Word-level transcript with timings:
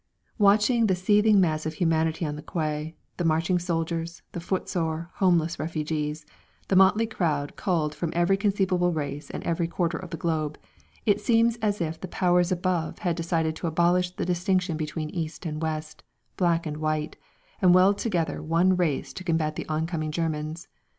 Watching 0.39 0.87
the 0.87 0.95
seething 0.95 1.39
mass 1.39 1.67
of 1.67 1.75
humanity 1.75 2.25
on 2.25 2.35
the 2.35 2.41
quay, 2.41 2.95
the 3.17 3.23
marching 3.23 3.59
soldiers, 3.59 4.23
the 4.31 4.39
footsore, 4.39 5.11
homeless 5.17 5.59
refugees, 5.59 6.25
the 6.69 6.75
motley 6.75 7.05
crowd 7.05 7.55
culled 7.55 7.93
from 7.93 8.11
every 8.15 8.35
conceivable 8.35 8.91
race 8.91 9.29
and 9.29 9.43
every 9.43 9.67
quarter 9.67 9.99
of 9.99 10.09
the 10.09 10.17
globe, 10.17 10.57
it 11.05 11.21
seems 11.21 11.55
as 11.57 11.79
if 11.81 12.01
the 12.01 12.07
Powers 12.07 12.51
Above 12.51 12.97
had 12.97 13.15
decided 13.15 13.55
to 13.57 13.67
abolish 13.67 14.15
the 14.15 14.25
distinction 14.25 14.75
between 14.75 15.11
east 15.11 15.45
and 15.45 15.61
west, 15.61 16.01
black 16.35 16.65
and 16.65 16.77
white, 16.77 17.15
and 17.61 17.75
weld 17.75 17.99
together 17.99 18.41
one 18.41 18.75
race 18.75 19.13
to 19.13 19.23
combat 19.23 19.55
the 19.55 19.67
oncoming 19.69 20.09
Germans. 20.09 20.67